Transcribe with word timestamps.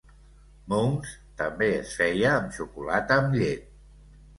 "Mounds" 0.73 1.11
també 1.43 1.69
es 1.83 1.95
feia 2.03 2.35
amb 2.41 2.59
xocolata 2.59 3.23
amb 3.23 3.41
llet. 3.41 3.75